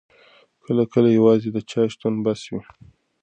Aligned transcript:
کله 0.65 0.83
کله 0.93 1.09
یوازې 1.17 1.49
د 1.53 1.57
چا 1.69 1.81
شتون 1.91 2.13
بس 2.25 2.41
وي. 2.51 2.61